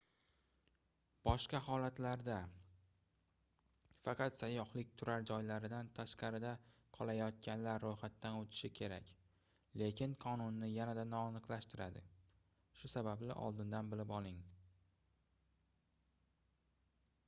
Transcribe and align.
boshqa 1.27 1.57
holatlarda 1.65 2.37
faqat 4.07 4.39
sayyohlik 4.39 4.93
turar 5.01 5.27
joylaridan 5.31 5.91
tashqarida 5.99 6.53
qolayotganlar 6.99 7.85
roʻyxatdan 7.85 8.39
oʻtishi 8.39 8.71
kerak 8.81 9.11
lekin 9.83 10.17
qonunni 10.27 10.71
yanada 10.73 11.05
noaniqlashtiradi 11.13 12.03
shu 12.81 12.93
sababli 12.97 13.39
oldindan 13.49 13.93
bilib 13.95 14.15
oling 14.21 14.41